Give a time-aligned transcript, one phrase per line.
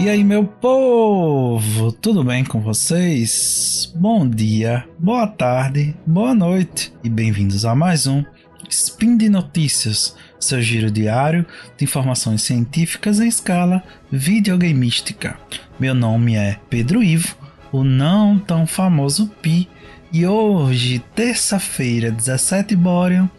[0.00, 3.92] E aí, meu povo, tudo bem com vocês?
[3.94, 8.24] Bom dia, boa tarde, boa noite e bem-vindos a mais um
[8.70, 11.44] Spin de Notícias, seu giro diário
[11.76, 15.38] de informações científicas em escala videogameística.
[15.78, 17.36] Meu nome é Pedro Ivo,
[17.70, 19.68] o não tão famoso Pi,
[20.10, 23.30] e hoje, terça-feira, 17 Borean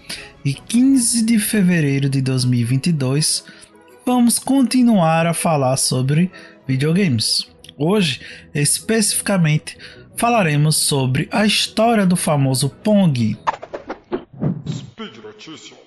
[0.46, 3.46] e 15 de fevereiro de 2022,
[4.06, 6.32] vamos continuar a falar sobre
[6.68, 7.48] videogames.
[7.78, 8.22] Hoje,
[8.54, 9.78] especificamente,
[10.16, 13.38] falaremos sobre a história do famoso Pong.
[14.68, 15.80] Speed Notícias.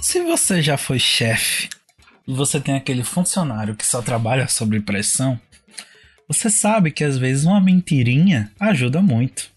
[0.00, 1.68] Se você já foi chefe
[2.26, 5.38] e você tem aquele funcionário que só trabalha sob pressão,
[6.28, 9.50] você sabe que às vezes uma mentirinha ajuda muito.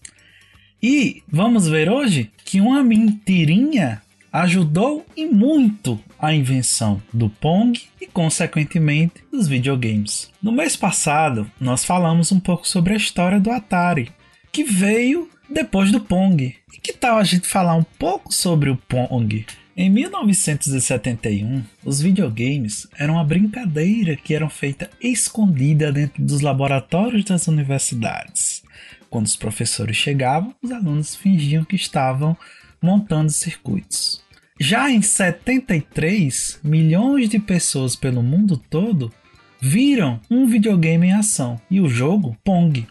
[0.82, 8.06] E vamos ver hoje que uma mentirinha ajudou e muito a invenção do Pong e,
[8.06, 10.30] consequentemente, dos videogames.
[10.42, 14.12] No mês passado, nós falamos um pouco sobre a história do Atari,
[14.52, 16.54] que veio depois do Pong.
[16.72, 19.46] E que tal a gente falar um pouco sobre o Pong?
[19.78, 27.46] Em 1971, os videogames eram uma brincadeira que eram feita escondida dentro dos laboratórios das
[27.46, 28.62] universidades.
[29.10, 32.34] Quando os professores chegavam, os alunos fingiam que estavam
[32.80, 34.24] montando circuitos.
[34.58, 39.12] Já em 73, milhões de pessoas pelo mundo todo
[39.60, 42.86] viram um videogame em ação e o jogo Pong.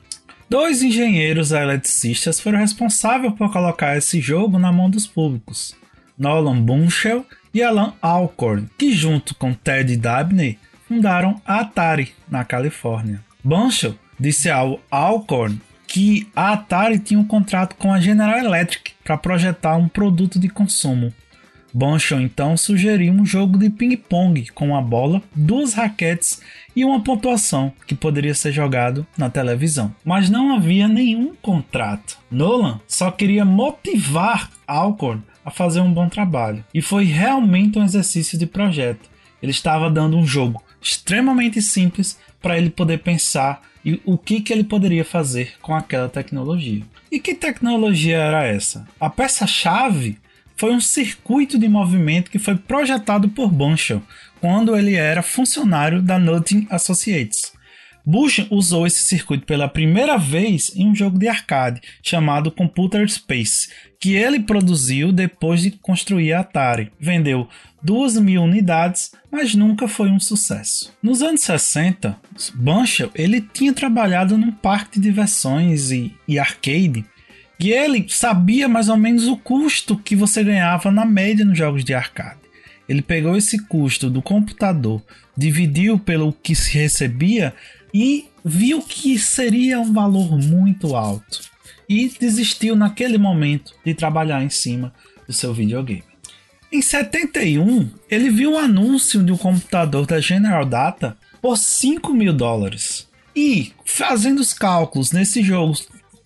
[0.48, 5.76] Dois engenheiros eletricistas foram responsáveis por colocar esse jogo na mão dos públicos:
[6.18, 13.24] Nolan Bunchel e Alan Alcorn, que junto com Ted Dabney fundaram a Atari na Califórnia.
[13.44, 19.18] Bunchel disse ao Alcorn que a Atari tinha um contrato com a General Electric para
[19.18, 21.14] projetar um produto de consumo.
[21.74, 26.42] Bonchon então sugeriu um jogo de ping-pong com uma bola, duas raquetes
[26.74, 29.94] e uma pontuação que poderia ser jogado na televisão.
[30.04, 32.18] Mas não havia nenhum contrato.
[32.32, 38.38] Nolan só queria motivar Alcorn a fazer um bom trabalho e foi realmente um exercício
[38.38, 39.10] de projeto.
[39.42, 44.52] Ele estava dando um jogo extremamente simples para ele poder pensar e o que, que
[44.52, 46.84] ele poderia fazer com aquela tecnologia.
[47.12, 48.88] E que tecnologia era essa?
[49.00, 50.18] A peça-chave
[50.56, 54.02] foi um circuito de movimento que foi projetado por Bunchel
[54.42, 57.45] quando ele era funcionário da Nothing Associates.
[58.06, 63.70] Bush usou esse circuito pela primeira vez em um jogo de arcade chamado Computer Space,
[64.00, 66.92] que ele produziu depois de construir a Atari.
[67.00, 67.48] Vendeu
[67.82, 70.94] 2 mil unidades, mas nunca foi um sucesso.
[71.02, 72.16] Nos anos 60,
[72.54, 77.06] Bunchel ele tinha trabalhado num parque de diversões e, e arcade
[77.60, 81.84] e ele sabia mais ou menos o custo que você ganhava na média nos jogos
[81.84, 82.40] de arcade.
[82.88, 85.02] Ele pegou esse custo do computador,
[85.36, 87.54] dividiu pelo que se recebia
[87.98, 91.40] e viu que seria um valor muito alto
[91.88, 94.94] e desistiu naquele momento de trabalhar em cima
[95.26, 96.04] do seu videogame.
[96.70, 102.34] Em 71, ele viu um anúncio de um computador da General Data por 5 mil
[102.34, 103.08] dólares.
[103.34, 105.78] E, fazendo os cálculos nesse jogo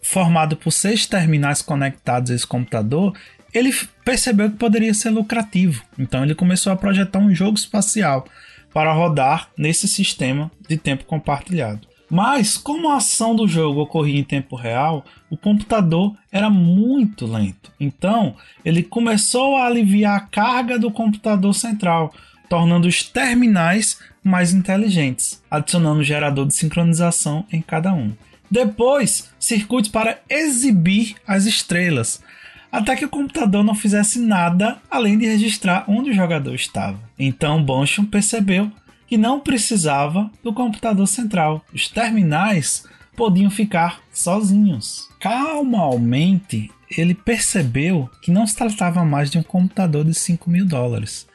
[0.01, 3.15] formado por seis terminais conectados a esse computador,
[3.53, 3.71] ele
[4.03, 5.83] percebeu que poderia ser lucrativo.
[5.99, 8.25] Então ele começou a projetar um jogo espacial
[8.73, 11.87] para rodar nesse sistema de tempo compartilhado.
[12.09, 17.71] Mas, como a ação do jogo ocorria em tempo real, o computador era muito lento.
[17.79, 18.35] Então,
[18.65, 22.11] ele começou a aliviar a carga do computador central,
[22.49, 28.11] tornando os terminais mais inteligentes, adicionando um gerador de sincronização em cada um.
[28.49, 32.23] Depois, circuitos para exibir as estrelas,
[32.71, 36.99] até que o computador não fizesse nada além de registrar onde o jogador estava.
[37.17, 38.71] Então Bonchon percebeu
[39.07, 41.65] que não precisava do computador central.
[41.73, 42.85] Os terminais
[43.15, 45.09] podiam ficar sozinhos.
[45.19, 51.27] Calmamente, ele percebeu que não se tratava mais de um computador de 5 mil dólares,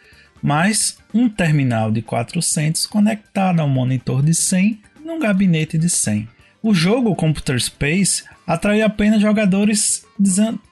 [0.43, 6.29] mas um terminal de 400 conectado a um monitor de 100 num gabinete de 100.
[6.63, 10.05] O jogo Computer Space atrai apenas jogadores,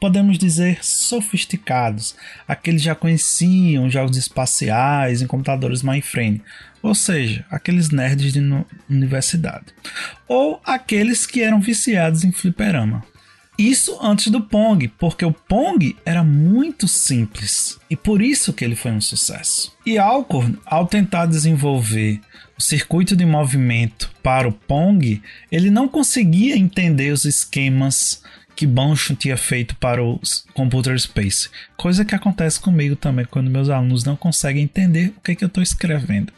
[0.01, 2.15] podemos dizer, sofisticados,
[2.47, 6.43] aqueles que já conheciam jogos espaciais em computadores mainframe,
[6.83, 8.41] ou seja, aqueles nerds de
[8.91, 9.67] universidade,
[10.29, 13.05] ou aqueles que eram viciados em fliperama.
[13.59, 18.75] Isso antes do Pong, porque o Pong era muito simples e por isso que ele
[18.75, 19.77] foi um sucesso.
[19.85, 22.19] E Alcorn, ao tentar desenvolver
[22.63, 25.21] circuito de movimento para o Pong,
[25.51, 28.23] ele não conseguia entender os esquemas
[28.55, 30.21] que Bancho tinha feito para o
[30.55, 31.49] Computer Space.
[31.77, 35.45] Coisa que acontece comigo também quando meus alunos não conseguem entender o que, é que
[35.45, 36.33] eu estou escrevendo.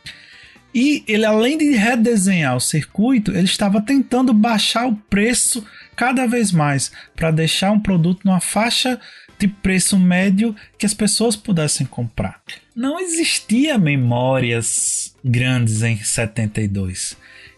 [0.74, 6.50] E ele, além de redesenhar o circuito, ele estava tentando baixar o preço cada vez
[6.50, 9.00] mais para deixar um produto numa faixa
[9.38, 12.40] de preço médio que as pessoas pudessem comprar.
[12.74, 17.16] Não existia memórias grandes em 72.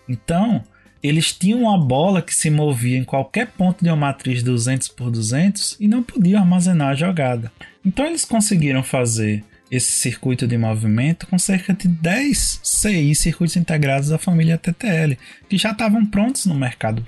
[0.09, 0.63] Então,
[1.03, 5.11] eles tinham uma bola que se movia em qualquer ponto de uma matriz 200 por
[5.11, 7.53] 200 e não podiam armazenar a jogada.
[7.85, 14.09] Então eles conseguiram fazer esse circuito de movimento com cerca de 10 CI circuitos integrados
[14.09, 15.17] da família TTL,
[15.49, 17.05] que já estavam prontos no mercado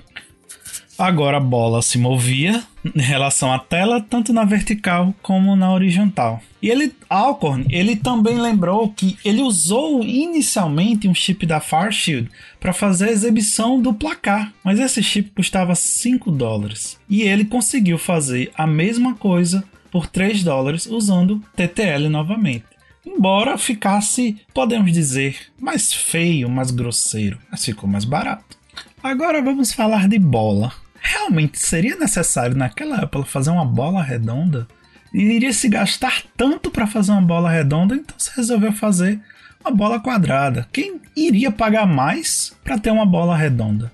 [0.99, 6.41] Agora a bola se movia em relação à tela, tanto na vertical como na horizontal.
[6.61, 12.29] E ele, Alcorn, ele também lembrou que ele usou inicialmente um chip da Farshield
[12.59, 16.99] para fazer a exibição do placar, mas esse chip custava 5 dólares.
[17.09, 22.65] E ele conseguiu fazer a mesma coisa por 3 dólares usando TTL novamente.
[23.05, 28.59] Embora ficasse, podemos dizer, mais feio, mais grosseiro, mas ficou mais barato.
[29.01, 30.73] Agora vamos falar de bola.
[31.01, 34.67] Realmente seria necessário naquela época fazer uma bola redonda?
[35.13, 39.19] E iria se gastar tanto para fazer uma bola redonda, então se resolveu fazer
[39.63, 40.67] uma bola quadrada.
[40.71, 43.91] Quem iria pagar mais para ter uma bola redonda?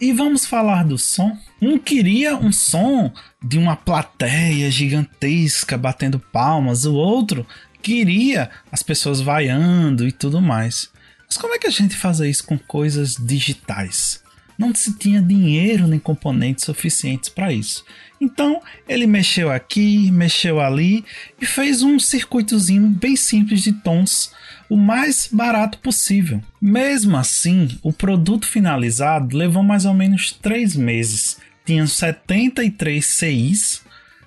[0.00, 1.36] E vamos falar do som.
[1.60, 3.12] Um queria um som
[3.42, 7.46] de uma plateia gigantesca batendo palmas, o outro
[7.82, 10.90] queria as pessoas vaiando e tudo mais.
[11.26, 14.23] Mas como é que a gente faz isso com coisas digitais?
[14.58, 17.84] Não se tinha dinheiro nem componentes suficientes para isso.
[18.20, 21.04] Então ele mexeu aqui, mexeu ali
[21.40, 24.32] e fez um circuitozinho bem simples de tons,
[24.68, 26.40] o mais barato possível.
[26.60, 31.38] Mesmo assim, o produto finalizado levou mais ou menos três meses.
[31.64, 33.82] Tinha 73 CIs,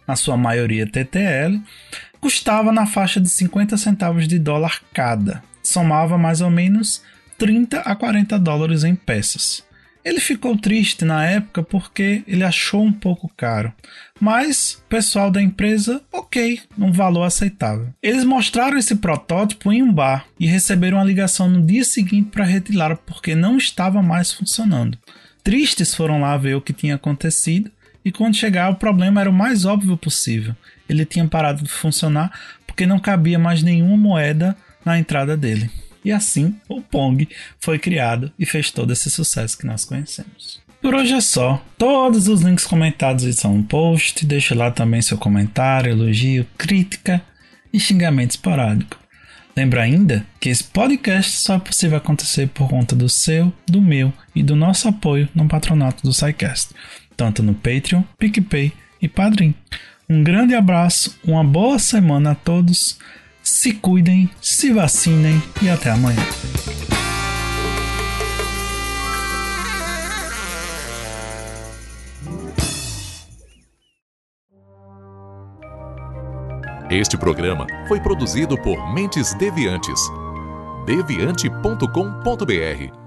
[0.07, 1.61] na sua maioria TTL,
[2.19, 5.43] custava na faixa de 50 centavos de dólar cada.
[5.61, 7.01] Somava mais ou menos
[7.37, 9.66] 30 a 40 dólares em peças.
[10.07, 13.73] Ele ficou triste na época porque ele achou um pouco caro,
[14.17, 17.89] mas o pessoal da empresa, ok, um valor aceitável.
[18.01, 22.45] Eles mostraram esse protótipo em um bar e receberam uma ligação no dia seguinte para
[22.45, 24.97] retirar porque não estava mais funcionando.
[25.43, 27.69] Tristes foram lá ver o que tinha acontecido
[28.05, 30.55] e quando chegar o problema era o mais óbvio possível.
[30.87, 32.31] Ele tinha parado de funcionar
[32.65, 34.55] porque não cabia mais nenhuma moeda
[34.85, 35.69] na entrada dele.
[36.07, 37.27] E assim, o Pong
[37.59, 40.61] foi criado e fez todo esse sucesso que nós conhecemos.
[40.81, 41.61] Por hoje é só.
[41.77, 44.25] Todos os links comentados estão no post.
[44.25, 47.21] Deixe lá também seu comentário, elogio, crítica
[47.73, 48.97] e xingamento esporádico.
[49.53, 54.13] Lembra ainda que esse podcast só é possível acontecer por conta do seu, do meu
[54.33, 56.73] e do nosso apoio no patronato do SciCast,
[57.17, 58.71] tanto no Patreon, PicPay
[59.01, 59.53] e Padrim.
[60.09, 62.97] Um grande abraço, uma boa semana a todos
[63.47, 66.21] se cuidem, se vacinem e até amanhã.
[76.89, 79.99] Este programa foi produzido por Mentes Deviantes.
[80.85, 83.06] deviante.com.br